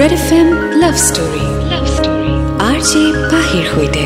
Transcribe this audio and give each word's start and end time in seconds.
Red 0.00 0.12
F 0.20 0.30
M 0.38 0.48
love 0.82 0.94
story 1.08 1.44
love 1.72 1.84
story 1.96 2.32
R 2.68 2.78
J 2.90 3.02
Pahir 3.32 3.64
সৈতে 3.72 4.04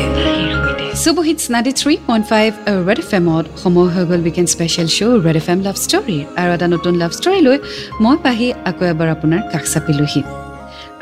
ninety 1.53 1.73
three 1.81 1.93
point 2.07 2.25
five 2.31 2.49
Red 2.87 2.99
F 3.03 3.11
এমত 3.19 3.45
সময় 3.63 3.87
হৈ 3.93 4.03
গ'ল 4.09 4.21
weekend 4.27 4.49
special 4.55 4.87
show' 4.95 5.17
Red 5.25 5.37
F 5.41 5.47
M 5.53 5.59
love 5.67 5.75
ষ্টৰীৰ 5.85 6.23
আৰু 6.41 6.49
এটা 6.57 6.67
নতুন 6.75 6.93
লাভ 7.01 7.11
ষ্টৰী 7.19 7.39
লৈ 7.47 7.57
মই 8.03 8.15
পাহি 8.25 8.47
আকৌ 8.69 8.83
এবাৰ 8.93 9.09
আপোনাৰ 9.15 9.41
কাষ 9.51 9.65
চাপিলোহি। 9.73 10.21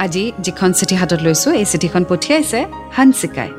আজি 0.03 0.23
যিখন 0.45 0.69
চিঠি 0.79 0.95
হাতত 1.01 1.19
লৈছোঁ 1.27 1.51
এই 1.61 1.65
চিঠিখন 1.71 2.03
পঠিয়াইছে 2.11 2.59
হানচিকাই। 2.95 3.51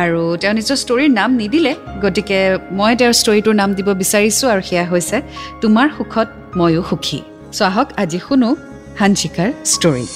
আৰু 0.00 0.22
তেওঁ 0.40 0.54
নিজৰ 0.58 0.76
ষ্টৰীৰ 0.84 1.10
নাম 1.20 1.30
নিদিলে 1.40 1.72
গতিকে 2.02 2.38
মই 2.78 2.92
তেওঁৰ 3.00 3.14
ষ্টৰীটোৰ 3.20 3.54
নাম 3.60 3.70
দিব 3.78 3.88
বিচাৰিছোঁ 4.02 4.46
আৰু 4.52 4.62
সেয়া 4.68 4.84
হৈছে 4.92 5.16
তোমাৰ 5.62 5.86
সুখত 5.96 6.28
ময়ো 6.58 6.82
সুখী। 6.90 7.20
চ' 7.56 7.62
আহক 7.70 7.88
আজি 8.02 8.20
শুনো 8.26 8.50
হানচিকাৰ 9.00 9.50
ষ্টৰী 9.72 10.06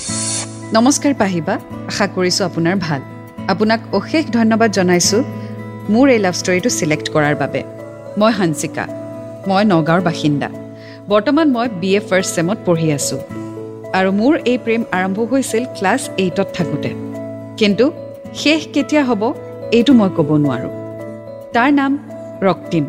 নমস্কাৰ 0.76 1.14
পাহিবা 1.20 1.54
আশা 1.90 2.06
কৰিছোঁ 2.14 2.44
আপোনাৰ 2.46 2.74
ভাল। 2.86 3.00
আপোনাক 3.52 3.80
অশেষ 3.98 4.24
ধন্যবাদ 4.36 4.70
জনাইছোঁ 4.78 5.20
মোৰ 5.92 6.06
এই 6.14 6.20
লাভ 6.24 6.34
ষ্টৰীটো 6.40 6.70
ছিলেক্ট 6.78 7.06
কৰাৰ 7.14 7.36
বাবে। 7.42 7.60
মই 8.20 8.32
হানচিকা 8.38 8.84
মই 9.48 9.62
নগাঁৱৰ 9.72 10.02
বাসিন্দা। 10.08 10.48
বৰ্তমান 11.08 11.46
মই 11.54 11.66
বি 11.80 11.90
এ 11.98 12.00
ফাৰ্ষ্ট 12.08 12.30
ছেমত 12.34 12.58
পঢ়ি 12.66 12.88
আছোঁ। 12.98 13.20
আৰু 13.98 14.10
মোৰ 14.20 14.32
এই 14.50 14.58
প্ৰেম 14.64 14.82
আৰম্ভ 14.98 15.18
হৈছিল 15.30 15.64
ক্লাছ 15.76 16.02
এইটত 16.22 16.48
থাকোঁতে। 16.56 16.90
কিন্তু 17.60 17.84
শেষ 18.42 18.60
কেতিয়া 18.74 19.02
হ'ব 19.08 19.22
এইটো 19.76 19.92
মই 20.00 20.10
ক'ব 20.16 20.30
নোৱাৰোঁ। 20.44 20.72
তাৰ 21.54 21.70
নাম 21.80 21.92
ৰক্তিম। 22.46 22.84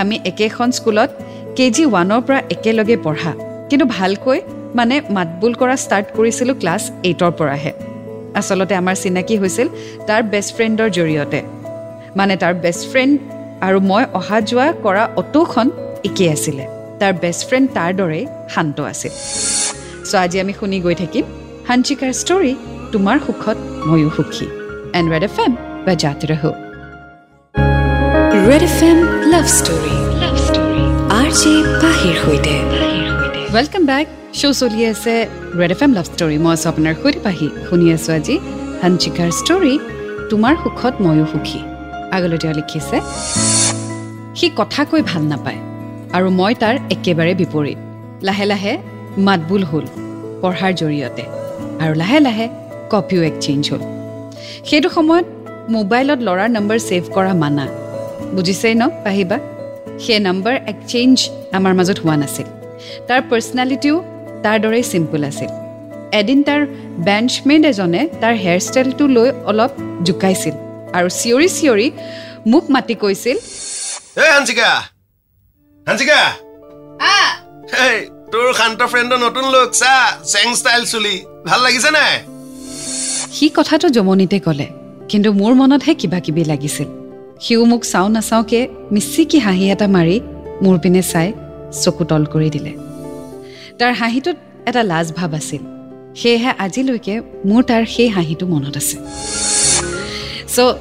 আমি 0.00 0.16
একেখন 0.30 0.68
স্কুলত 0.78 1.10
কে 1.56 1.66
জি 1.74 1.82
ওৱানৰ 1.86 2.20
পৰা 2.26 2.40
একেলগে 2.54 2.96
পঢ়া। 3.04 3.32
কিন্তু 3.70 3.84
ভালকৈ 3.96 4.38
মানে 4.78 4.96
মাতবোল 5.16 5.52
কৰা 5.60 5.76
ষ্টাৰ্ট 5.84 6.06
কৰিছিলোঁ 6.16 6.56
ক্লাছ 6.60 6.82
এইটৰ 7.08 7.32
পৰাহে। 7.40 7.72
আচলতে 8.40 8.74
আমাৰ 8.82 8.96
চিনাকি 9.02 9.34
হৈছিল 9.42 9.68
তাৰ 10.08 10.20
বেষ্ট 10.32 10.50
ফ্ৰেণ্ডৰ 10.56 10.88
জৰিয়তে। 10.96 11.40
মানে 12.18 12.34
তাৰ 12.42 12.54
বেষ্ট 12.64 12.82
ফ্ৰেণ্ড 12.90 13.12
আৰু 13.66 13.78
মই 13.90 14.04
অহা 14.18 14.38
যোৱা 14.50 14.66
কৰা 14.84 15.04
অ'টোখন 15.20 15.66
একেই 16.08 16.28
আছিলে। 16.34 16.64
তাৰ 17.00 17.12
বেষ্ট 17.22 17.42
ফ্ৰেণ্ড 17.48 17.66
তাৰ 17.76 17.90
দৰেই 18.00 18.24
শান্ত 18.54 18.76
আছিল। 18.92 19.12
চ' 20.08 20.14
আজি 20.24 20.36
আমি 20.42 20.52
শুনি 20.58 20.78
গৈ 20.86 20.94
থাকিম 21.02 21.24
হাঞ্চিকাৰ 21.68 22.12
ষ্টৰী 22.22 22.52
তোমাৰ 22.92 23.16
সুখত 23.26 23.58
ময়ো 23.88 24.08
সুখী। 24.16 24.46
এণ্ড 24.98 25.06
ৰেড 25.12 25.24
এফ 25.28 25.36
এম 25.44 25.52
বা 25.84 25.92
জাতি 26.02 26.26
ৰহ। 26.32 26.42
Red 28.48 28.62
F 28.68 28.78
M 28.88 28.98
love 29.32 29.46
story 29.58 29.94
love 30.22 30.36
story 30.46 30.82
R 31.18 31.28
J 31.40 31.52
Pahir 31.82 32.14
সৈতে। 32.24 32.54
ৱেলকাম 33.54 33.84
বেক 33.90 34.06
শ্ব' 34.38 34.54
চলি 34.60 34.80
আছে 34.92 35.14
Red 35.58 35.72
F 35.74 35.80
M 35.84 35.92
love 35.96 36.06
story 36.10 36.36
মই 36.44 36.52
আছোঁ 36.56 36.68
আপোনাৰ 36.72 36.94
সৈতে 37.02 37.20
পাহি 37.26 37.46
শুনি 37.66 37.86
আছোঁ 37.96 38.12
আজি 38.18 38.34
হাঞ্চিকাৰ 38.82 39.30
ষ্টৰী 39.40 39.74
তোমাৰ 40.30 40.54
সুখত 40.62 40.94
ময়ো 41.04 41.24
সুখী 41.32 41.60
আগলৈ 42.16 42.38
তেওঁ 42.42 42.54
লিখিছে 42.58 42.96
সি 44.38 44.46
কথা 44.60 44.82
কৈ 44.90 45.00
ভাল 45.10 45.22
নাপায় 45.32 45.60
আৰু 46.16 46.28
মই 46.38 46.52
তাৰ 46.62 46.74
একেবাৰে 46.94 47.32
বিপৰীত 47.40 47.78
লাহে 48.26 48.44
লাহে 48.52 48.72
মাতবোল 49.26 49.62
হ'ল 49.70 49.84
পঢ়াৰ 50.42 50.72
জৰিয়তে 50.80 51.24
আৰু 51.82 51.92
লাহে 52.02 52.18
লাহে 52.26 52.46
কপিও 52.92 53.22
এক্সেঞ্জ 53.30 53.62
হ'ল 53.70 53.82
সেইটো 54.68 54.88
সময়ত 54.96 55.26
মোবাইলত 55.76 56.18
ল'ৰাৰ 56.26 56.50
নম্বৰ 56.56 56.78
ছেভ 56.88 57.02
কৰা 57.16 57.32
মানা 57.42 57.64
বুজিছেই 58.34 58.74
ন 58.80 58.82
পাহিবা 59.04 59.36
সেই 60.04 60.20
নম্বৰ 60.28 60.54
এক্সেঞ্জ 60.72 61.16
আমাৰ 61.56 61.72
মাজত 61.78 61.98
হোৱা 62.02 62.16
নাছিল 62.22 62.48
তাৰ 63.08 63.20
পাৰ্চনেলিটিও 63.30 63.96
তাৰ 64.44 64.56
দৰেই 64.64 64.84
চিম্পুল 64.92 65.22
আছিল। 65.30 65.50
এদিন 66.20 66.38
তাৰ 66.48 66.60
বেঞ্চমেট 67.08 67.62
এজনে 67.70 68.00
তাৰ 68.22 68.34
হেয়াৰ 68.42 68.60
ষ্টাইলটো 68.66 69.04
লৈ 69.16 69.28
অলপ 69.50 69.72
জোকাইছিল 70.06 70.54
আৰু 70.96 71.08
চিঞৰি 71.20 71.48
চিঞৰি 71.56 71.88
মোক 72.52 72.64
মাতি 72.74 72.94
কৈছিল 73.02 73.36
এই 74.22 74.30
হাঞ্চিকা 74.36 74.70
হাঞ্চিকা 75.86 76.20
এই 77.86 77.96
তোৰ 78.32 78.46
শান্ত 78.58 78.80
ফ্ৰেণ্ডৰ 78.92 79.18
নতুন 79.26 79.44
লুক 79.54 79.68
চা 79.80 79.94
চেং 80.32 80.46
ষ্টাইল 80.60 80.82
চুলি 80.92 81.14
ভাল 81.48 81.60
লাগিছে 81.66 81.90
নাই 81.98 82.12
সি 83.36 83.46
কথাটো 83.58 83.86
জমনিতে 83.96 84.38
ক'লে 84.46 84.66
কিন্তু 85.10 85.28
মোৰ 85.40 85.52
মনতহে 85.60 85.92
কিবা 86.00 86.18
কিবি 86.24 86.42
লাগিছিল। 86.52 86.88
সিও 87.44 87.62
মোক 87.70 87.82
চাওঁ 87.92 88.08
নাচাওঁকে 88.16 88.60
মিচিকি 88.94 89.38
হাঁহি 89.44 89.64
এটা 89.74 89.86
মাৰি 89.96 90.16
মোৰ 90.64 90.76
পিনে 90.82 91.02
চাই 91.12 91.28
চকু 91.82 92.02
তল 92.10 92.22
কৰি 92.32 92.48
দিলে। 92.54 92.72
তাৰ 93.82 93.94
হাঁহিটোত 93.94 94.36
এটা 94.68 94.82
লাজ 94.82 95.06
ভাৱ 95.18 95.30
আছিল। 95.40 95.62
সেয়েহে 96.20 96.50
আজিলৈকে 96.64 97.14
মোৰ 97.48 97.62
তাৰ 97.70 97.82
সেই 97.94 98.08
হাঁহিটো 98.08 98.44
মনত 98.46 98.76
আছে। 98.76 98.96
চ' 100.54 100.74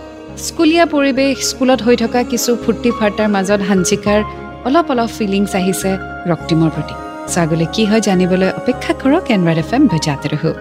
স্কুলীয়া 0.46 0.86
পৰিৱেশ 0.94 1.36
স্কুলত 1.50 1.80
হৈ 1.82 1.96
থকা 2.04 2.20
কিছু 2.32 2.52
ফূৰ্তি 2.64 2.90
ফাৰ্তাৰ 3.00 3.30
মাজত 3.36 3.62
হাঞ্চিকাৰ 3.70 4.20
অলপ 4.68 4.88
অলপ 4.94 5.10
ফিলিংছ 5.18 5.52
আহিছে 5.56 5.92
ৰক্তিমৰ 6.32 6.70
প্ৰতি। 6.76 6.96
চ' 7.32 7.38
আগলৈ 7.44 7.68
কি 7.76 7.84
হয় 7.86 8.02
জানিবলৈ 8.08 8.50
অপেক্ষা 8.62 8.94
কৰক 9.02 9.26
এন 9.34 9.42
ৰেড 9.48 9.60
এফ 9.64 9.72
এম 9.74 9.84
ভজাতে 9.88 10.28
ৰহো। 10.34 10.52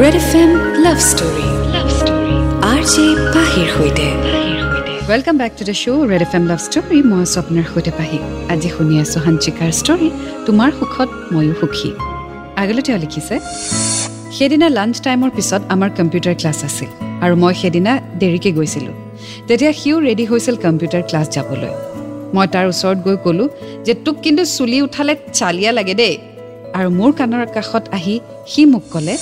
Red 0.00 0.14
F 0.22 0.30
M 0.42 0.50
love 0.84 0.98
story 1.10 1.48
love 1.74 1.88
story. 1.98 2.36
R 2.72 2.82
J 2.92 3.06
Pahir 3.34 3.68
সৈতে। 3.76 4.08
Welcome 5.10 5.36
back 5.42 5.52
to 5.58 5.64
the 5.68 5.74
show' 5.82 6.02
Red 6.10 6.22
F 6.26 6.32
M 6.38 6.44
love 6.50 6.60
story 6.66 6.98
মই 7.10 7.20
আছোঁ 7.24 7.38
আপোনাৰ 7.42 7.66
সৈতে 7.72 7.92
পাহি। 7.98 8.18
আজি 8.52 8.68
শুনি 8.76 8.94
আছোঁ 9.04 9.20
হাঞ্চিকাৰ 9.26 9.70
ষ্টৰী 9.80 10.08
তোমাৰ 10.46 10.70
সুখত 10.78 11.10
ময়ো 11.32 11.54
সুখী। 11.60 11.90
আগলৈ 12.62 12.82
তেওঁ 12.86 12.98
লিখিছে 13.04 13.36
সেইদিনা 14.36 14.68
লাঞ্চ 14.78 14.94
টাইমৰ 15.04 15.30
পিছত 15.36 15.62
আমাৰ 15.74 15.90
কম্পিউটাৰ 15.98 16.34
ক্লাছ 16.40 16.58
আছিল 16.68 16.90
আৰু 17.24 17.34
মই 17.42 17.54
সেইদিনা 17.60 17.92
দেৰিকৈ 18.20 18.52
গৈছিলোঁ। 18.58 18.94
তেতিয়া 19.48 19.72
সিও 19.80 19.96
ৰেডি 20.06 20.24
হৈছিল 20.30 20.56
কম্পিউটাৰ 20.64 21.02
ক্লাছ 21.08 21.26
যাবলৈ। 21.36 21.72
মই 22.34 22.46
তাৰ 22.54 22.64
ওচৰত 22.72 22.98
গৈ 23.06 23.16
ক'লোঁ 23.24 23.48
যে 23.86 23.92
তোক 24.04 24.16
কিন্তু 24.24 24.42
চুলি 24.56 24.78
উঠালে 24.86 25.14
চালিয়া 25.38 25.70
লাগে 25.78 25.94
দেই। 26.00 26.14
আৰু 26.76 26.88
মোৰ 26.98 27.10
কাণৰ 27.18 27.44
কাষত 27.56 27.84
আহি 27.96 28.14
সি 28.52 28.62
মোক 28.72 28.84
ক'লে 28.92 29.14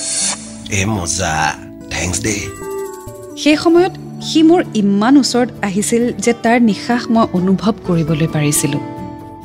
সেই 3.43 3.57
সময়ত 3.63 3.93
সি 4.27 4.41
মোৰ 4.49 4.61
ইমান 4.81 5.13
ওচৰত 5.21 5.49
আহিছিল 5.67 6.03
যে 6.25 6.31
তাৰ 6.43 6.57
নিশ্বাস 6.69 7.03
মই 7.13 7.25
অনুভৱ 7.37 7.73
কৰিবলৈ 7.87 8.27
পাৰিছিলোঁ। 8.35 8.81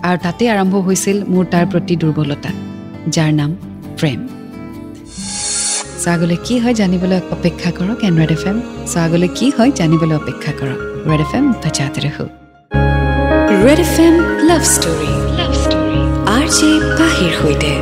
আৰু 0.08 0.18
তাতে 0.26 0.44
আৰম্ভ 0.54 0.74
হৈছিল 0.86 1.16
মোৰ 1.32 1.44
তাৰ 1.52 1.64
প্ৰতি 1.72 1.94
দুৰ্বলতা 2.02 2.50
যাৰ 3.14 3.30
নাম 3.40 3.50
প্ৰেম। 3.98 4.20
চ' 6.02 6.08
আগলৈ 6.14 6.38
কি 6.46 6.54
হয় 6.62 6.74
জানিবলৈ 6.80 7.20
অপেক্ষা 7.36 7.70
কৰক 7.78 7.98
এন 8.08 8.14
ৰেড 8.20 8.32
এফ 8.36 8.44
এম। 8.50 8.56
চ' 8.90 8.96
আগলৈ 9.06 9.28
কি 9.38 9.46
হয় 9.56 9.70
জানিবলৈ 9.80 10.14
অপেক্ষা 10.22 10.52
কৰক। 10.60 10.80
ৰেড 11.10 11.20
এফ 11.26 11.32
এম 11.38 11.44
বজাতে 11.62 12.00
ৰহো 12.06 12.26
Red 13.64 13.80
F 13.86 13.94
M 14.06 14.14
love 14.48 14.62
story. 14.74 15.12
Love 15.38 15.52
story 15.64 16.00
R 16.36 16.46
J 16.56 16.70
Pahir 16.98 17.32
সৈতে। 17.40 17.72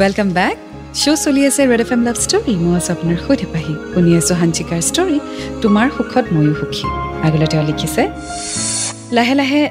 ৱেলকাম 0.00 0.28
বেক 0.38 0.56
শ্ব' 1.00 1.20
চলি 1.24 1.42
আছে 1.48 1.62
Red 1.70 1.80
F 1.84 1.90
M 1.94 2.00
love 2.08 2.16
story 2.24 2.52
মই 2.64 2.74
আছোঁ 2.78 2.92
আপোনাৰ 2.96 3.18
সৈতে 3.26 3.46
পাহি। 3.54 3.74
শুনি 3.92 4.10
আছোঁ 4.20 4.36
হাঞ্চিকাৰ 4.40 4.80
ষ্টৰী 4.88 5.16
তোমাৰ 5.62 5.86
সুখত 5.96 6.24
ময়ো 6.34 6.54
সুখী। 6.60 6.86
আগলৈ 7.26 7.46
তেওঁ 7.52 7.64
লিখিছে 7.70 8.02
লাহে 9.16 9.34
লাহে 9.40 9.62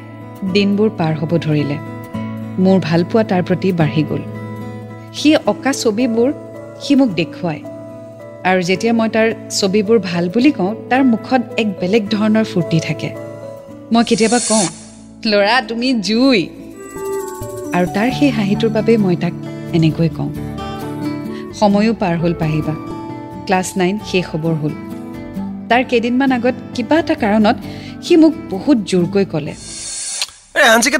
দিনবোৰ 0.55 0.89
পাৰ 0.99 1.13
হ'ব 1.19 1.31
ধৰিলে। 1.45 1.77
মোৰ 2.63 2.77
ভালপোৱা 2.87 3.23
তাৰ 3.31 3.41
প্ৰতি 3.47 3.69
বাঢ়ি 3.79 4.03
গ'ল। 4.09 4.21
সি 5.17 5.29
অঁকা 5.51 5.71
ছবিবোৰ 5.81 6.29
সি 6.83 6.91
মোক 6.99 7.09
দেখুৱায়। 7.19 7.61
আৰু 8.49 8.61
যেতিয়া 8.69 8.93
মই 8.99 9.09
তাৰ 9.15 9.27
ছবিবোৰ 9.59 9.97
ভাল 10.09 10.23
বুলি 10.35 10.51
কওঁ 10.57 10.71
তাৰ 10.89 11.01
মুখত 11.13 11.41
এক 11.61 11.67
বেলেগ 11.81 12.03
ধৰণৰ 12.15 12.45
ফূৰ্তি 12.51 12.77
থাকে। 12.87 13.09
মই 13.93 14.03
কেতিয়াবা 14.09 14.39
কওঁ 14.49 14.65
ল'ৰা 15.31 15.55
তুমি 15.69 15.87
জুই। 16.07 16.41
আৰু 17.75 17.87
তাৰ 17.95 18.07
সেই 18.17 18.31
হাঁহিটোৰ 18.37 18.71
বাবেই 18.75 18.97
মই 19.05 19.15
তাক 19.23 19.33
এনেকৈ 19.77 20.09
কওঁ 20.17 20.31
সময়ো 21.59 21.93
পাৰ 22.01 22.15
হ'ল 22.21 22.33
পাহিবা। 22.41 22.73
ক্লাছ 23.45 23.67
নাইন 23.79 23.95
শেষ 24.09 24.25
হ'বৰ 24.31 24.53
হ'ল। 24.61 24.73
তাৰ 25.69 25.83
কেইদিনমান 25.89 26.31
আগত 26.37 26.55
কিবা 26.75 26.95
এটা 27.03 27.15
কাৰণত 27.23 27.57
সি 28.05 28.13
মোক 28.21 28.33
বহুত 28.51 28.77
জোৰকৈ 28.91 29.25
ক'লে। 29.31 29.53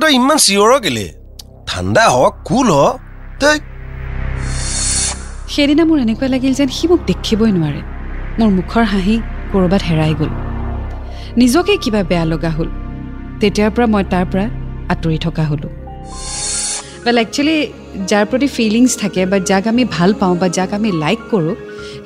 তই 0.04 0.12
ইমান 0.20 0.38
চিঞৰ 0.46 0.72
কেলে? 0.86 1.06
ঠাণ্ডা 1.68 2.04
হ 2.10 2.18
কুল 2.48 2.68
হ 2.78 2.84
তই। 3.42 3.58
সেইদিনা 5.54 5.84
মোৰ 5.90 5.98
এনেকুৱা 6.06 6.28
লাগিল 6.34 6.54
যেন 6.60 6.70
সি 6.78 6.86
মোক 6.92 7.02
দেখিবই 7.10 7.52
নোৱাৰে। 7.58 7.82
মোৰ 8.40 8.50
মুখৰ 8.58 8.84
হাঁহি 8.92 9.16
ক'ৰবাত 9.52 9.82
হেৰাই 9.90 10.14
গ'ল। 10.20 10.32
নিজকে 11.42 11.74
কিবা 11.84 12.02
বেয়া 12.10 12.26
লগা 12.32 12.52
হ'ল। 12.58 12.70
তেতিয়াৰ 13.40 13.72
পৰা 13.76 13.88
মই 13.94 14.04
তাৰ 14.14 14.26
পৰা 14.32 14.46
আঁতৰি 14.94 15.18
থকা 15.26 15.44
হ'লোঁ। 15.44 15.72
ৱেল 17.08 17.18
একচুৱেলি 17.24 17.58
যাৰ 18.12 18.26
প্ৰতি 18.30 18.48
ফিলিংছ 18.56 18.92
থাকে 19.02 19.22
বা 19.32 19.38
যাক 19.50 19.64
আমি 19.72 19.84
ভাল 19.96 20.10
পাওঁ 20.22 20.36
বা 20.42 20.48
যাক 20.58 20.72
আমি 20.78 20.90
লাইক 21.04 21.20
কৰোঁ 21.32 21.56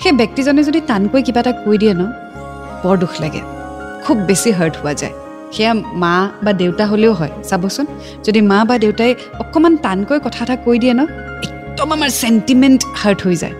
সেই 0.01 0.13
ব্যক্তিজনে 0.19 0.61
যদি 0.69 0.79
টানকৈ 0.89 1.21
কিবা 1.27 1.41
এটা 1.43 1.53
কৈ 1.63 1.75
দিয়ে 1.81 1.93
ন 1.99 2.03
বৰ 2.83 2.95
দুখ 3.01 3.13
লাগে। 3.23 3.41
খুব 4.03 4.17
বেছি 4.27 4.49
হাৰ্ট 4.57 4.75
হোৱা 4.81 4.93
যায়। 5.01 5.13
সেয়া 5.55 5.73
মা 6.03 6.13
বা 6.43 6.51
দেউতা 6.61 6.85
হ'লেও 6.91 7.13
হয় 7.19 7.33
চাবচোন। 7.49 7.85
যদি 8.25 8.39
মা 8.51 8.59
বা 8.69 8.75
দেউতাই 8.83 9.11
অকণমান 9.41 9.73
টানকৈ 9.85 10.19
কথা 10.25 10.41
এটা 10.45 10.55
কৈ 10.65 10.77
দিয়ে 10.83 10.93
ন 10.99 11.01
একদম 11.47 11.87
আমাৰ 11.95 12.09
চেণ্টিমেণ্ট 12.21 12.81
হাৰ্ট 13.01 13.19
হৈ 13.25 13.35
যায়। 13.43 13.55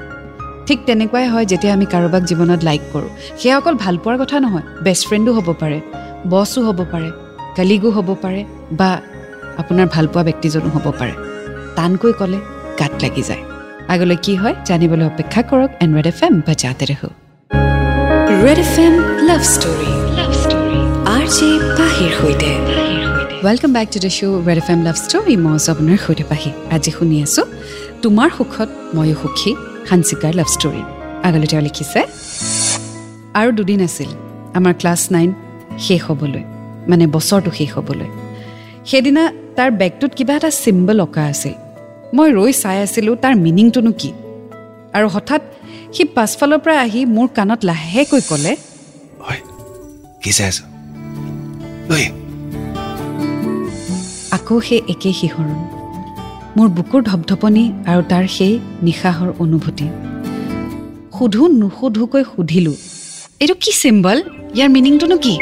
ঠিক 0.68 0.80
তেনেকুৱাই 0.88 1.28
হয় 1.34 1.46
যেতিয়া 1.52 1.74
আমি 1.78 1.86
কাৰোবাক 1.94 2.24
জীৱনত 2.30 2.62
লাইক 2.70 2.84
কৰোঁ। 2.94 3.10
সেয়া 3.40 3.56
অকল 3.60 3.76
ভাল 3.84 3.96
পোৱাৰ 4.04 4.18
কথা 4.22 4.36
নহয় 4.46 4.66
বেষ্ট 4.86 5.04
ফ্ৰেণ্ডো 5.08 5.32
হ'ব 5.38 5.48
পাৰে 5.62 5.78
বছো 6.34 6.60
হ'ব 6.68 6.80
পাৰে 6.94 7.10
কালিগো 7.58 7.90
হ'ব 7.98 8.10
পাৰে 8.24 8.42
বা 8.80 8.90
আপোনাৰ 9.62 9.88
ভালপোৱা 9.96 10.22
ব্যক্তিজনো 10.28 10.70
হ'ব 10.76 10.88
পাৰে। 11.00 11.14
টানকৈ 11.78 12.14
ক'লে 12.20 12.40
গাত 12.80 12.94
লাগি 13.04 13.24
যায়। 13.30 13.44
আগলৈ 13.94 14.18
কি 14.26 14.34
হয় 14.42 14.56
জানিবলৈ 14.68 15.06
অপেক্ষা 15.12 15.42
কৰক 15.50 15.72
এণ্ড 15.84 15.92
ৰেড 15.98 16.08
এফ 16.12 16.20
এম 16.26 16.34
বা 16.46 16.54
জাতে 16.62 16.86
ৰেহো। 16.92 17.10
Red 18.46 18.60
F 18.66 18.76
M 18.86 18.94
love 19.30 19.42
story. 19.54 19.90
Love 20.18 20.32
story. 20.42 20.78
R 21.16 21.26
J 21.36 21.50
Pahir 21.78 22.12
সৈতে। 22.20 22.52
Welcome 23.46 23.72
back 23.78 23.88
to 23.94 24.00
the 24.06 24.12
show' 24.18 24.36
Red 24.48 24.60
F 24.64 24.68
M 24.74 24.80
love 24.88 24.96
story 25.06 25.34
মই 25.44 25.54
আছোঁ 25.58 25.72
আপোনাৰ 25.76 25.98
সৈতে 26.06 26.24
পাহি। 26.32 26.52
আজি 26.76 26.92
শুনি 26.98 27.18
আছোঁ 27.26 27.46
তোমাৰ 28.04 28.30
সুখত 28.38 28.70
ময়ো 28.96 29.16
সুখী 29.22 29.52
হাঞ্চিকাৰ 29.90 30.34
লাভ 30.40 30.48
ষ্টৰী 30.56 30.82
আগলৈ 31.28 31.48
তেওঁ 31.52 31.64
লিখিছে 31.68 32.02
আৰু 33.40 33.50
দুদিন 33.58 33.80
আছিল 33.88 34.10
আমাৰ 34.58 34.74
ক্লাছ 34.80 35.02
নাইন 35.16 35.30
শেষ 35.86 36.02
হ'বলৈ 36.08 36.44
মানে 36.90 37.06
বছৰটো 37.16 37.50
শেষ 37.58 37.70
হ'বলৈ। 37.76 38.10
সেইদিনা 38.90 39.24
তাৰ 39.58 39.70
বেগটোত 39.80 40.12
কিবা 40.18 40.34
এটা 40.40 40.50
চিম্বল 40.64 40.98
অঁকা 41.06 41.24
আছিল। 41.32 41.56
মই 42.16 42.30
ৰৈ 42.38 42.52
চাই 42.62 42.78
আছিলোঁ 42.86 43.16
তাৰ 43.24 43.34
মিনিংটোনো 43.46 43.92
কি। 44.02 44.12
আৰু 44.98 45.08
হঠাৎ 45.16 45.42
সি 45.96 46.04
পাছফালৰ 46.16 46.60
পৰা 46.64 46.76
আহি 46.86 47.02
মোৰ 47.16 47.28
কাণত 47.38 47.60
লাহেকৈ 47.70 48.22
ক'লে 48.30 48.54
আকৌ 54.36 54.56
সেই 54.68 54.82
একেই 54.94 55.14
শিহৰণ। 55.20 55.60
মোৰ 56.58 56.68
বুকুৰ 56.78 57.02
ধপধপনি 57.10 57.64
আৰু 57.92 58.02
তাৰ 58.12 58.26
সেই 58.36 58.54
নিশাহৰ 58.86 59.30
অনুভূতি। 59.44 59.88
সুধো 61.16 61.44
নুসুধোকৈ 61.60 62.24
সুধিলোঁ 62.32 62.78
এইটো 63.42 63.56
কি 63.64 63.72
চিম্বল 63.82 64.18
ইয়াৰ 64.56 64.70
মিনিংটোনো 64.76 65.18
কি? 65.24 65.34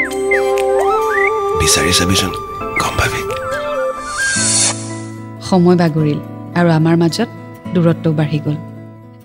সময় 5.50 5.76
বাগৰিল 5.82 6.20
আৰু 6.58 6.68
আমাৰ 6.78 6.96
মাজত 7.02 7.28
দূৰত্বও 7.74 8.12
বাঢ়ি 8.20 8.38
গ'ল। 8.44 8.56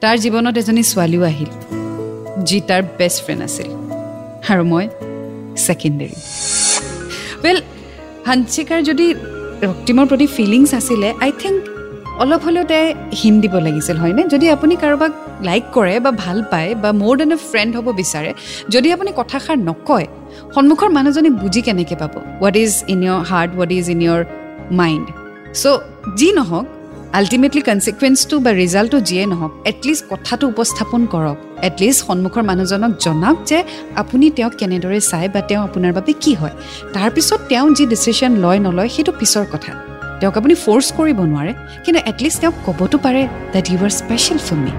তাৰ 0.03 0.15
জীৱনত 0.23 0.55
এজনী 0.61 0.83
ছোৱালীও 0.91 1.23
আহিল 1.31 1.51
যি 2.47 2.57
তাৰ 2.69 2.81
বেষ্ট 2.99 3.19
ফ্ৰেণ্ড 3.25 3.41
আছিল 3.47 3.69
আৰু 4.51 4.63
মই 4.71 4.85
ছেকেণ্ডেৰী 5.65 6.17
ৱেল 7.43 7.57
হাঞ্চিকাৰ 8.27 8.79
যদি 8.89 9.05
ৰক্তিমৰ 9.67 10.05
প্ৰতি 10.11 10.27
ফিলিংছ 10.35 10.69
আছিলে 10.79 11.09
আই 11.25 11.31
থিংক 11.41 11.57
অলপ 12.23 12.41
হ'লেও 12.47 12.65
তাই 12.71 12.83
হিম 13.19 13.35
দিব 13.43 13.55
লাগিছিল 13.67 13.97
হয়নে? 14.03 14.23
যদি 14.33 14.45
আপুনি 14.55 14.73
কাৰোবাক 14.83 15.11
লাইক 15.47 15.63
কৰে 15.75 15.95
বা 16.05 16.11
ভাল 16.23 16.37
পায় 16.51 16.71
বা 16.83 16.89
মোৰ 17.01 17.13
দেন 17.19 17.31
এ 17.35 17.37
ফ্ৰেণ্ড 17.49 17.71
হ'ব 17.77 17.87
বিচাৰে 18.01 18.31
যদি 18.73 18.87
আপুনি 18.95 19.11
কথাষাৰ 19.19 19.57
নকয় 19.69 20.07
সন্মুখৰ 20.55 20.89
মানুহজনী 20.97 21.29
বুজি 21.41 21.61
কেনেকৈ 21.67 21.95
পাব? 22.01 22.13
What 22.39 22.55
is 22.63 22.71
in 22.93 22.99
your 23.07 23.19
heart 23.29 23.51
what 23.55 23.71
is 23.79 23.85
in 23.95 23.99
your 24.07 24.21
mind 24.81 25.05
so' 25.61 25.79
যি 26.19 26.29
নহওক 26.37 26.65
আল্টিমেটলি 27.19 27.61
কনচিকুৱেঞ্চটো 27.69 28.35
বা 28.45 28.51
ৰিজাল্টটো 28.61 28.97
যিয়ে 29.09 29.23
নহওক 29.31 29.51
এটলিষ্ট 29.71 30.03
কথাটো 30.11 30.43
উপস্থাপন 30.53 31.01
কৰক। 31.13 31.37
এটলিষ্ট 31.67 31.99
সন্মুখৰ 32.07 32.43
মানুহজনক 32.49 32.91
জনাওক 33.05 33.37
যে 33.49 33.57
আপুনি 34.01 34.25
তেওঁক 34.37 34.53
কেনেদৰে 34.61 34.99
চায় 35.11 35.29
বা 35.33 35.41
তেওঁ 35.49 35.61
আপোনাৰ 35.67 35.91
বাবে 35.97 36.11
কি 36.23 36.33
হয়। 36.39 36.55
তাৰপিছত 36.95 37.39
তেওঁ 37.51 37.67
যি 37.77 37.83
ডিচিশ্যন 37.93 38.31
লয় 38.43 38.59
নলয় 38.65 38.89
সেইটো 38.95 39.11
পিছৰ 39.19 39.45
কথা। 39.53 39.71
তেওঁক 40.19 40.35
আপুনি 40.39 40.55
ফ'ৰ্চ 40.63 40.87
কৰিব 40.97 41.19
নোৱাৰে 41.31 41.53
কিন্তু 41.83 41.99
এটলিষ্ট 42.09 42.37
তেওঁক 42.41 42.55
ক'বতো 42.65 42.97
পাৰে 43.05 43.21
that 43.53 43.65
you 43.71 43.77
are 43.87 43.91
special 44.01 44.39
for 44.45 44.57
me 44.63 44.73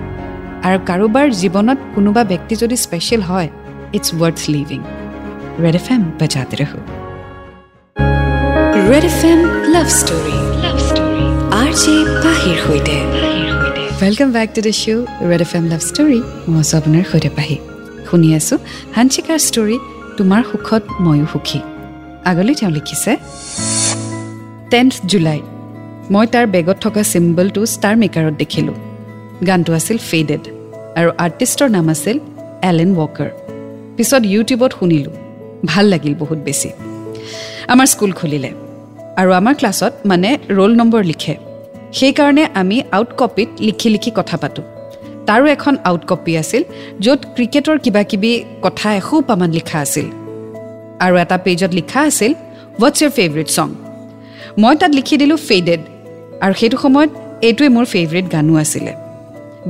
আৰু 0.66 0.78
কাৰোবাৰ 0.88 1.26
জীৱনত 1.42 1.78
কোনোবা 1.94 2.22
ব্যক্তি 2.32 2.54
যদি 2.62 2.76
স্পেচিয়েল 2.86 3.22
হয় 3.30 3.48
it's 3.96 4.08
worth 4.20 4.40
living 4.54 4.80
Red 5.62 5.76
F 5.80 5.86
M 5.94 6.02
বজাতে 6.20 6.56
ৰহো। 6.60 6.78
Red 8.90 9.04
F 9.10 9.20
M 9.30 9.40
love 9.74 9.88
story 10.00 10.45
Pahir 11.76 12.56
সৈতে। 12.64 12.96
Welcome 14.00 14.28
back 14.36 14.48
to 14.56 14.60
the 14.66 14.72
show' 14.82 15.04
Red 15.30 15.42
F 15.46 15.52
M 15.58 15.64
love 15.72 15.80
story 15.88 16.18
মই 16.50 16.60
আছোঁ 16.62 16.76
আপোনাৰ 16.80 17.04
সৈতে 17.10 17.30
পাহি। 17.36 17.56
শুনি 18.08 18.28
আছোঁ 18.38 18.56
হানচিকাৰ 18.96 19.38
ষ্টৰী 19.48 19.76
তোমাৰ 20.18 20.42
সুখত 20.50 20.82
ময়ো 21.04 21.26
সুখী। 21.32 21.60
আগলৈ 22.30 22.54
তেওঁ 22.60 22.72
লিখিছে 22.76 23.12
টেন্থ 24.72 24.92
জুলাই 25.10 25.40
মই 26.12 26.26
তাৰ 26.32 26.44
বেগত 26.54 26.76
থকা 26.84 27.02
চিম্বলটো 27.12 27.60
ষ্টাৰ 27.74 27.94
মেকাৰত 28.02 28.34
দেখিলোঁ। 28.42 28.76
গানটো 29.48 29.70
আছিল 29.78 29.98
ফেডেড 30.10 30.42
আৰু 30.98 31.08
আৰ্টিষ্টৰ 31.24 31.68
নাম 31.76 31.86
আছিল 31.94 32.16
এলেন 32.68 32.90
ৱকাৰ 32.98 33.30
পিছত 33.96 34.22
ইউটিউবত 34.34 34.72
শুনিলোঁ। 34.78 35.14
ভাল 35.70 35.84
লাগিল 35.92 36.14
বহুত 36.22 36.38
বেছি। 36.46 36.68
আমাৰ 37.72 37.86
স্কুল 37.92 38.12
খুলিলে 38.18 38.50
আৰু 39.20 39.30
আমাৰ 39.40 39.54
ক্লাছত 39.60 39.92
মানে 40.10 40.28
ৰোল 40.56 40.72
নম্বৰ 40.82 41.02
লিখে। 41.12 41.34
সেইকাৰণে 41.96 42.44
আমি 42.60 42.76
আউট 42.96 43.10
কপিত 43.20 43.48
লিখি 43.66 43.88
লিখি 43.94 44.10
কথা 44.18 44.36
পাতোঁ। 44.42 44.64
তাৰো 45.26 45.46
এখন 45.56 45.74
আউট 45.88 46.02
কপি 46.10 46.32
আছিল 46.42 46.62
য'ত 47.04 47.20
ক্ৰিকেটৰ 47.36 47.76
কিবা 47.84 48.02
কিবি 48.10 48.32
কথা 48.64 48.88
এসোপামান 49.00 49.50
লিখা 49.58 49.78
আছিল। 49.86 50.06
আৰু 51.04 51.14
এটা 51.24 51.36
পেজত 51.44 51.70
লিখা 51.78 52.00
আছিল 52.10 52.32
হোৱাটছ 52.78 52.98
ইয়ৰ 53.02 53.12
ফেভৰেট 53.18 53.48
ছং 53.56 53.68
মই 54.62 54.74
তাত 54.80 54.92
লিখি 54.98 55.16
দিলোঁ 55.22 55.38
ফেডেড 55.48 55.80
আৰু 56.44 56.54
সেইটো 56.60 56.76
সময়ত 56.84 57.10
এইটোৱে 57.46 57.68
মোৰ 57.76 57.84
ফেভৰেট 57.94 58.26
গানো 58.34 58.52
আছিলে। 58.62 58.92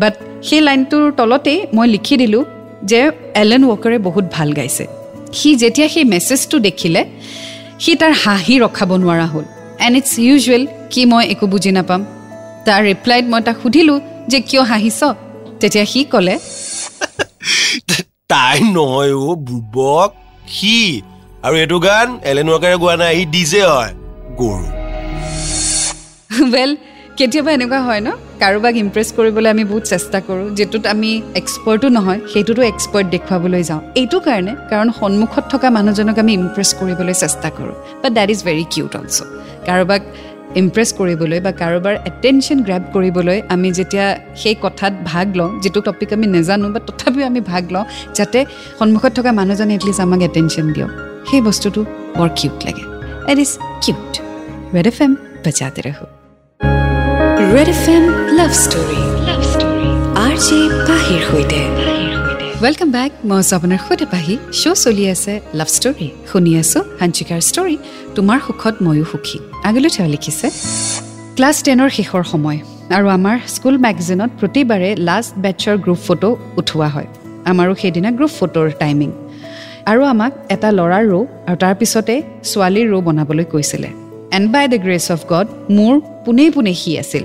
বাট 0.00 0.14
সেই 0.46 0.60
লাইনটোৰ 0.66 1.04
তলতেই 1.18 1.58
মই 1.76 1.86
লিখি 1.94 2.14
দিলোঁ 2.22 2.42
যে 2.90 3.00
এলেন 3.42 3.62
ৱকাৰে 3.70 3.98
বহুত 4.06 4.24
ভাল 4.36 4.48
গাইছে। 4.58 4.84
সি 5.38 5.48
যেতিয়া 5.62 5.88
সেই 5.94 6.04
মেছেজটো 6.12 6.56
দেখিলে 6.66 7.00
সি 7.82 7.92
তাৰ 8.00 8.12
হাঁহি 8.22 8.54
ৰখাব 8.64 8.90
নোৱাৰা 9.02 9.26
হ'ল। 9.32 9.44
এণ্ড 9.84 9.94
ইটছ 10.00 10.12
ইউজুৱেল 10.26 10.62
কি 10.92 11.02
মই 11.10 11.24
একো 11.32 11.46
বুজি 11.54 11.72
নাপাম। 11.78 12.02
তাৰ 12.66 12.80
ৰিপ্লাইত 12.90 13.24
মই 13.32 13.40
তাক 13.46 13.56
সুধিলোঁ 13.62 13.98
যে 14.30 14.38
কিয় 14.48 14.62
হাঁহিছ? 14.70 15.00
তেতিয়া 15.60 15.84
সি 15.92 16.00
ক'লে 16.12 16.34
তাই 18.32 18.58
নহয় 18.76 19.12
অ' 19.26 19.36
বুবক। 19.46 20.10
সি। 20.56 20.76
আৰু 21.46 21.54
এইটো 21.64 21.78
গান 21.86 22.08
এলেন 22.30 22.48
ৱাকাৰে 22.52 22.76
গোৱা 22.82 22.94
নাই 23.02 23.12
সি 23.18 23.24
ডিজে 23.34 23.62
হয়। 23.72 23.92
গৰু। 24.40 24.66
ৱেল 26.52 26.70
কেতিয়াবা 27.18 27.50
এনেকুৱা 27.56 27.80
হয় 27.86 28.02
ন? 28.06 28.08
কাৰোবাক 28.42 28.74
ইমপ্ৰেছ 28.84 29.08
কৰিবলৈ 29.16 29.48
আমি 29.54 29.64
বহুত 29.70 29.84
চেষ্টা 29.92 30.18
কৰোঁ 30.26 30.46
যিটোত 30.58 30.84
আমি 30.94 31.10
এক্সপাৰ্টো 31.40 31.86
নহয় 31.96 32.20
সেইটোতো 32.32 32.62
এক্সপাৰ্ট 32.72 33.06
দেখুৱাবলৈ 33.14 33.62
যাওঁ। 33.70 33.80
এইটো 34.00 34.18
কাৰণে 34.26 34.52
কাৰণ 34.70 34.88
সন্মুখত 35.00 35.44
থকা 35.52 35.68
মানুহজনক 35.76 36.16
আমি 36.22 36.32
ইমপ্ৰেছ 36.40 36.70
কৰিবলৈ 36.78 37.14
চেষ্টা 37.22 37.48
কৰোঁ। 37.56 37.76
But 38.02 38.10
that 38.18 38.28
is 38.34 38.40
very 38.48 38.64
cute 38.72 38.92
also' 39.00 39.18
কাৰোবাক 39.66 40.02
ইমপ্ৰেছ 40.54 40.92
কৰিবলৈ 40.92 41.40
বা 41.40 41.52
কাৰোবাৰ 41.52 41.94
এটেনশ্যন 42.06 42.62
গ্ৰেপ 42.62 42.82
কৰিবলৈ 42.92 43.42
আমি 43.48 43.72
যেতিয়া 43.72 44.18
সেই 44.36 44.54
কথাত 44.62 44.92
ভাগ 45.04 45.36
লওঁ 45.36 45.60
যিটো 45.60 45.80
টপিক 45.80 46.12
আমি 46.12 46.26
নাজানো 46.26 46.68
বা 46.68 46.80
তথাপিও 46.80 47.26
আমি 47.26 47.40
ভাগ 47.40 47.72
লওঁ 47.72 47.84
যাতে 48.14 48.44
সন্মুখত 48.78 49.12
থকা 49.12 49.32
মানুহজনে 49.32 49.74
এটলিষ্ট 49.74 50.00
আমাক 50.00 50.22
এটেনশ্যন 50.22 50.72
দিয়ক 50.72 50.90
সেই 51.30 51.40
বস্তুটো 51.40 51.84
বৰ 52.18 52.28
কিউট 52.36 52.66
লাগে। 52.66 52.84
It 53.32 53.38
is 53.38 53.58
cute 53.80 54.18
Red 54.74 54.86
F 54.86 55.02
M 55.02 55.16
বজাতে 55.46 55.80
Red 57.54 57.68
F 57.68 57.88
M 57.88 58.04
love 58.36 58.52
story 58.52 59.05
welcome 62.62 62.90
back 62.90 63.12
মই 63.28 63.38
আছোঁ 63.38 63.54
আপোনাৰ 63.58 63.80
সৈতে 63.86 64.06
পাহি 64.12 64.34
শ্ব' 64.60 64.78
চলি 64.84 65.04
আছে 65.14 65.32
লাভ 65.58 65.68
ষ্টৰী 65.76 66.08
শুনি 66.30 66.52
আছোঁ 66.62 66.82
হাঞ্চিকাৰ 67.00 67.40
ষ্টৰী 67.48 67.76
তোমাৰ 68.16 68.38
সুখত 68.46 68.74
ময়ো 68.84 69.04
সুখী 69.12 69.38
আগলৈ 69.68 69.90
তেওঁ 69.96 70.08
লিখিছে 70.14 70.46
ক্লাছ 71.36 71.56
টেনৰ 71.66 71.90
শেষৰ 71.96 72.22
সময় 72.32 72.58
আৰু 72.96 73.06
আমাৰ 73.16 73.36
স্কুল 73.54 73.76
মেগাজিনত 73.84 74.30
প্ৰতিবাৰে 74.40 74.90
লাষ্ট 75.08 75.32
বেটছৰ 75.44 75.76
গ্ৰুপ 75.84 76.00
ফটো 76.06 76.30
উঠোৱা 76.60 76.88
হয় 76.94 77.08
আমাৰো 77.50 77.72
সেইদিনা 77.82 78.10
গ্ৰুপ 78.18 78.32
ফটোৰ 78.38 78.66
টাইমিং 78.82 79.10
আৰু 79.90 80.00
আমাক 80.12 80.32
এটা 80.54 80.68
ল'ৰাৰ 80.78 81.04
ৰ' 81.12 81.26
আৰু 81.48 81.56
তাৰপিছতে 81.62 82.14
ছোৱালীৰ 82.50 82.86
ৰ' 82.92 83.04
বনাবলৈ 83.06 83.44
কৈছিলে 83.52 83.88
and 84.36 84.46
by 84.52 84.64
the 84.72 84.78
grace 84.84 85.06
of 85.14 85.20
God 85.32 85.46
মোৰ 85.76 85.94
পোনে 86.24 86.44
পোনে 86.54 86.72
সি 86.80 86.90
আছিল 87.02 87.24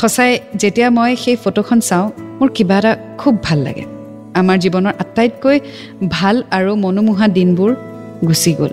সঁচাই 0.00 0.30
যেতিয়া 0.62 0.88
মই 0.96 1.12
সেই 1.24 1.36
ফটোখন 1.44 1.78
চাওঁ 1.88 2.06
মোৰ 2.38 2.48
কিবা 2.56 2.76
এটা 2.80 2.92
খুব 3.18 3.36
ভাল 3.46 3.60
লাগে 3.68 3.97
আমাৰ 4.40 4.56
জীৱনৰ 4.64 4.94
আটাইতকৈ 5.04 5.58
ভাল 6.10 6.36
আৰু 6.50 6.72
মনোমোহা 6.84 7.28
দিনবোৰ 7.28 7.70
গুচি 8.28 8.52
গ'ল। 8.58 8.72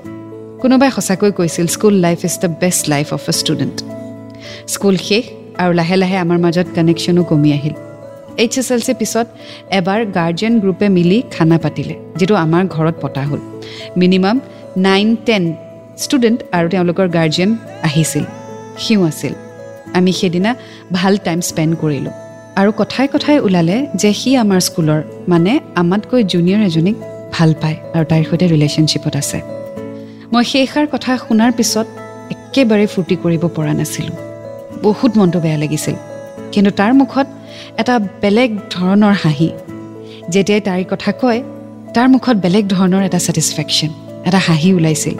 কোনোবাই 0.61 0.89
সঁচাকৈ 0.91 1.31
কৈছিল 1.31 1.67
school 1.67 1.93
life 2.05 2.19
is 2.25 2.35
the 2.41 2.49
best 2.61 2.89
life 2.89 3.13
of 3.13 3.29
a 3.29 3.33
student 3.41 3.75
school 4.73 4.95
শেষ 4.97 5.23
আৰু 5.61 5.71
লাহে 5.73 5.95
লাহে 6.01 6.17
আমাৰ 6.17 6.39
মাজত 6.45 6.67
কানেকশ্যনো 6.75 7.23
কমি 7.23 7.49
আহিল। 7.53 7.75
এইচ 8.37 8.53
এছ 8.59 8.71
এল 8.71 8.79
চিৰ 8.79 8.95
পিছত 8.95 9.27
এবাৰ 9.79 9.99
গাৰ্জেন 10.17 10.53
গ্ৰুপে 10.59 10.87
মিলি 10.89 11.23
খানা 11.33 11.57
পাতিলে 11.57 11.95
যিটো 12.17 12.35
আমাৰ 12.35 12.63
ঘৰত 12.67 12.95
পতা 13.01 13.23
হ'ল। 13.23 13.39
মিনিমাম 13.97 14.39
নাইন 14.77 15.15
টেন 15.25 15.43
ষ্টুডেণ্ট 15.97 16.39
আৰু 16.51 16.67
তেওঁলোকৰ 16.69 17.07
গাৰ্জেন 17.07 17.55
আহিছিল। 17.83 18.25
সিও 18.77 19.03
আছিল। 19.03 19.33
আমি 19.93 20.11
সেইদিনা 20.11 20.55
ভাল 20.91 21.17
টাইম 21.17 21.39
স্পেণ্ড 21.41 21.75
কৰিলোঁ। 21.75 22.24
আৰু 22.59 22.71
কথাই 22.81 23.07
কথাই 23.13 23.37
ওলালে 23.47 23.77
যে 24.01 24.11
সি 24.19 24.29
আমাৰ 24.43 24.59
স্কুলৰ 24.67 25.01
মানে 25.31 25.53
আমাতকৈ 25.81 26.21
জুনিয়ৰ 26.33 26.61
এজনীক 26.69 26.97
ভাল 27.35 27.49
পায় 27.61 27.77
আৰু 27.95 28.05
তাইৰ 28.11 28.23
সৈতে 28.29 28.45
ৰিলেশ্যনশ্বিপত 28.53 29.13
আছে। 29.21 29.39
মই 30.33 30.43
সেইষাৰ 30.51 30.85
কথা 30.93 31.11
শুনাৰ 31.25 31.51
পিছত 31.57 31.87
একেবাৰে 32.35 32.85
ফূৰ্তি 32.93 33.15
কৰিব 33.23 33.43
পৰা 33.55 33.73
নাছিলোঁ। 33.79 34.15
বহুত 34.85 35.11
মনটো 35.19 35.39
বেয়া 35.45 35.59
লাগিছিল। 35.63 35.95
কিন্তু 36.53 36.71
তাৰ 36.79 36.91
মুখত 37.01 37.27
এটা 37.81 37.95
বেলেগ 38.23 38.49
ধৰণৰ 38.75 39.15
হাঁহি। 39.23 39.49
যেতিয়াই 40.33 40.61
তাইৰ 40.67 40.85
কথা 40.91 41.11
কয় 41.21 41.39
তাৰ 41.95 42.07
মুখত 42.13 42.35
বেলেগ 42.45 42.63
ধৰণৰ 42.75 43.01
এটা 43.07 43.19
ছেটিছফেকশ্যন 43.25 43.91
এটা 44.27 44.39
হাঁহি 44.47 44.69
ওলাইছিল। 44.77 45.15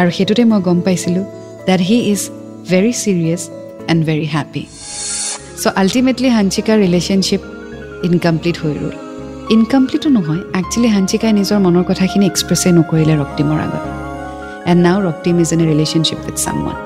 আৰু 0.00 0.10
সেইটোতে 0.16 0.42
মই 0.50 0.60
গম 0.68 0.78
পাইছিলোঁ 0.86 1.24
that 1.68 1.80
he 1.88 1.96
is 2.12 2.20
very 2.70 2.92
serious 3.02 3.42
and 3.90 4.00
very 4.08 4.26
happy 4.34 4.64
so' 5.62 5.72
ultimately 5.82 6.28
হাঞ্চিকাৰ 6.36 6.76
relationship 6.84 7.42
incomplete 8.08 8.56
হৈ 8.62 8.72
ৰ'ল। 8.78 8.92
ইনকমপ্লিটো 9.54 10.08
নহয় 10.16 10.42
একচুৱেলি 10.60 10.88
হাঞ্চিকাই 10.96 11.32
নিজৰ 11.40 11.58
মনৰ 11.66 11.84
কথাখিনি 11.90 12.24
এক্সপ্ৰেছেই 12.30 12.72
নকৰিলে 12.78 13.14
ৰক্তিমৰ 13.22 13.58
আগত। 13.66 13.84
And 14.70 14.80
now 14.86 14.98
Raktim 15.08 15.34
is 15.42 15.50
in 15.54 15.60
a 15.64 15.66
relationship 15.72 16.18
with 16.26 16.36
someone 16.62 16.76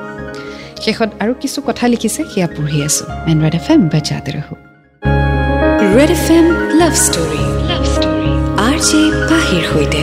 শেষত 0.84 1.10
আৰু 1.22 1.32
কিছু 1.42 1.58
কথা 1.68 1.84
লিখিছে 1.92 2.20
সেয়া 2.32 2.48
পঢ়ি 2.56 2.78
আছোঁ। 2.88 3.06
এণ্ড 3.30 3.38
ৰেড 3.44 3.54
এফ 3.60 3.66
এম 3.72 3.80
বাজাতে 3.92 4.30
ৰহো। 4.36 4.54
Red 5.96 6.10
F 6.16 6.26
M 6.38 6.46
love 6.80 6.94
story 7.06 7.42
love 7.70 7.82
story 7.94 8.30
R 8.66 8.76
J 8.88 9.00
Pahir 9.30 9.62
সৈতে। 9.70 10.02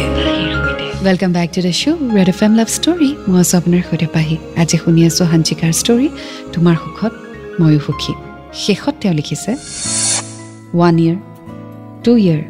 Welcome 1.05 1.31
back 1.37 1.49
to 1.55 1.59
the 1.67 1.73
show' 1.81 1.99
Red 2.17 2.29
F 2.33 2.39
M 2.45 2.53
love 2.59 2.69
story 2.77 3.09
মই 3.29 3.39
আছোঁ 3.43 3.55
আপোনাৰ 3.61 3.81
সৈতে 3.89 4.07
পাহি। 4.15 4.35
আজি 4.61 4.77
শুনি 4.83 5.01
আছোঁ 5.09 5.25
হাঞ্চিকাৰ 5.33 5.71
ষ্টৰী 5.81 6.07
তোমাৰ 6.53 6.75
সুখত 6.83 7.13
ময়ো 7.61 7.81
সুখী। 7.87 8.13
শেষত 8.65 8.95
তেওঁ 9.01 9.13
লিখিছে 9.19 9.51
one 10.77 10.95
year 11.03 11.17
two 12.03 12.11
year 12.25 12.41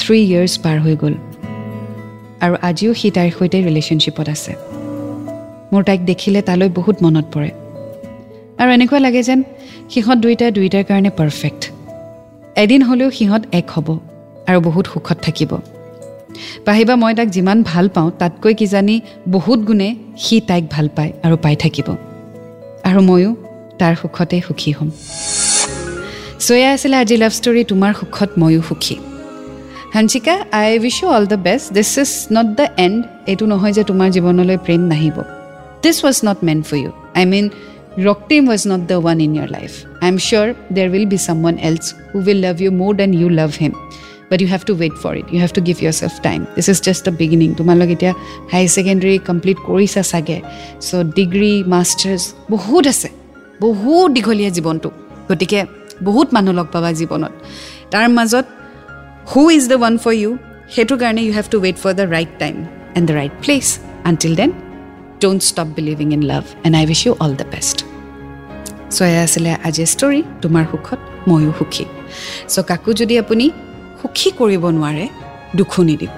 three 0.00 0.18
years 0.28 0.54
পাৰ 0.64 0.76
হৈ 0.84 0.94
গ'ল। 1.02 1.14
আৰু 2.44 2.54
আজিও 2.68 2.92
সি 3.00 3.08
তাইৰ 3.16 3.30
সৈতে 3.38 3.58
ৰিলেশ্যনশ্বিপত 3.68 4.26
আছে। 4.34 4.52
মোৰ 5.72 5.82
তাইক 5.88 6.00
দেখিলে 6.10 6.40
তালৈ 6.48 6.68
বহুত 6.78 6.96
মনত 7.04 7.26
পৰে। 7.34 7.50
আৰু 8.60 8.68
এনেকুৱা 8.76 8.98
লাগে 9.06 9.22
যেন 9.28 9.40
সিহঁত 9.92 10.18
দুয়োটা 10.22 10.46
দুয়োটাৰ 10.56 10.84
কাৰণে 10.90 11.10
পাৰফেক্ট 11.18 11.62
এদিন 12.62 12.80
হ'লেও 12.82 13.10
সিহঁত 13.18 13.42
এক 13.58 13.66
হ'ব 13.74 13.88
আৰু 14.48 14.58
বহুত 14.68 14.84
সুখত 14.92 15.18
থাকিব। 15.26 15.52
পাহিবা 16.66 16.94
মই 17.02 17.12
তাক 17.18 17.28
যিমান 17.36 17.58
ভাল 17.70 17.86
পাওঁ 17.94 18.10
তাতকৈ 18.20 18.54
কিজানি 18.60 18.96
বহুত 19.34 19.60
গুণে 19.68 19.88
সি 20.24 20.36
তাইক 20.48 20.64
ভাল 20.74 20.86
পায় 20.96 21.12
আৰু 21.24 21.36
পাই 21.44 21.54
থাকিব। 21.56 21.88
আৰু 22.88 23.00
ময়ো 23.10 23.30
তাৰ 23.80 23.94
সুখতে 24.00 24.36
সুখী 24.46 24.70
হ'ম। 24.76 24.88
চ' 26.44 26.50
এয়া 26.58 26.70
আছিলে 26.76 26.96
আজি 27.02 27.16
লাভ 27.22 27.32
ষ্টৰী 27.38 27.62
তোমাৰ 27.70 27.92
সুখত 28.00 28.30
ময়ো 28.40 28.62
সুখী। 28.68 28.96
Hanchika 29.94 30.34
I 30.60 30.68
wish 30.84 30.96
you 31.02 31.08
all 31.16 31.24
the 31.32 31.38
best 31.46 31.66
this 31.76 31.90
is 32.02 32.10
not 32.36 32.48
the 32.58 32.66
end 32.84 32.98
এইটো 33.30 33.44
নহয় 33.52 33.72
যে 33.76 33.82
তোমাৰ 33.90 34.08
জীৱনলৈ 34.16 34.56
প্ৰেম 34.66 34.82
নাহিব। 34.92 35.16
This 35.82 35.96
was 36.04 36.16
not 36.28 36.38
meant 36.48 36.58
for 36.68 36.76
you 36.82 36.90
I 37.20 37.24
mean 37.32 37.44
Raktim 38.08 38.42
was 38.50 38.62
not 38.70 38.82
the 38.90 38.96
one 39.02 39.16
in 39.26 39.30
your 39.36 39.48
life 39.56 39.70
I 40.02 40.08
am 40.12 40.16
sure 40.26 40.46
there 40.76 40.86
will 40.92 41.06
be 41.12 41.18
someone 41.44 41.56
else 41.68 41.84
who 42.10 42.16
will 42.26 42.40
love 42.46 42.56
you 42.64 42.70
more 42.80 42.92
than 43.00 43.10
you 43.20 43.28
love 43.40 43.50
him 43.62 43.72
but 44.30 44.38
you 44.42 44.48
have 44.54 44.62
to 44.68 44.74
wait 44.82 44.94
for 45.02 45.12
it 45.20 45.26
you 45.34 45.38
have 45.44 45.52
to 45.56 45.60
give 45.68 45.76
yourself 46.00 46.14
time 46.26 46.40
this 46.56 46.66
is 46.72 46.78
just 46.86 47.02
the 47.06 47.12
beginning 47.20 47.48
তোমালোক 47.60 47.88
এতিয়া 47.94 48.12
higher 48.52 48.68
secondary 48.76 49.16
complete 49.28 49.58
কৰিছা 49.68 50.02
চাগে। 50.12 50.38
চ' 50.86 50.90
degree 51.18 51.52
masters 51.72 52.22
বহুত 52.52 52.84
আছে। 52.94 53.19
বহুত 53.62 54.08
দীঘলীয়া 54.16 54.50
জীৱনটো। 54.56 54.88
গতিকে 55.28 55.60
বহুত 56.08 56.28
মানুহ 56.36 56.52
লগ 56.58 56.66
পাবা 56.74 56.90
জীৱনত। 57.00 57.32
তাৰ 57.92 58.06
মাজত 58.16 58.46
who 59.30 59.42
is 59.56 59.64
the 59.70 59.76
one 59.80 59.94
for 60.02 60.14
you 60.22 60.30
সেইটো 60.74 60.94
কাৰণে 61.02 61.20
you 61.26 61.32
have 61.38 61.46
to 61.52 61.58
wait 61.64 61.76
for 61.82 61.92
the 62.00 62.06
right 62.16 62.32
time 62.42 62.56
and 62.96 63.04
the 63.08 63.14
right 63.20 63.34
place 63.42 63.66
until 64.10 64.32
then 64.40 64.50
don't 65.22 65.40
stop 65.50 65.68
believing 65.78 66.08
in 66.16 66.22
love 66.32 66.44
and 66.66 66.74
I 66.80 66.84
wish 66.90 67.00
you 67.06 67.12
all 67.24 67.32
the 67.40 67.46
best 67.52 67.78
so' 68.96 69.00
এয়া 69.10 69.22
আছিলে 69.26 69.50
আজিৰ 69.68 69.88
story 69.94 70.20
তোমাৰ 70.42 70.64
সুখত 70.70 71.00
ময়ো 71.28 71.52
সুখী। 71.58 71.84
চ' 72.52 72.64
কাকো 72.70 72.90
যদি 73.00 73.14
আপুনি 73.22 73.46
সুখী 74.00 74.28
কৰিব 74.38 74.64
নোৱাৰে 74.76 75.04
দুখো 75.58 75.80
নিদিব। 75.88 76.14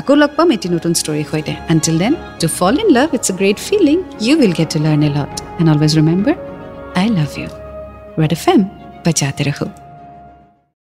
আকৌ 0.00 0.14
লগ 0.22 0.30
পাম 0.36 0.48
এটি 0.54 0.68
নতুন 0.74 0.92
ষ্টৰীৰ 1.00 1.26
সৈতে 1.30 1.52
until 1.72 1.96
then 2.02 2.12
to 2.40 2.46
fall 2.58 2.74
in 2.82 2.88
love 2.96 3.08
it's 3.16 3.28
a 3.30 3.34
great 3.40 3.58
feeling 3.68 3.96
you 4.26 4.32
will 4.40 4.54
get 4.58 4.68
to 4.74 4.78
learn 4.86 5.00
a 5.08 5.10
lot 5.16 5.32
and 5.60 5.68
always 5.72 5.92
remember 5.98 6.34
I 7.00 7.06
love 7.18 7.30
you 7.40 7.48
Red 8.20 8.32
F 8.38 8.44
M 8.54 8.60
বজাতে 9.04 9.42
ৰখোঁ 9.48 9.83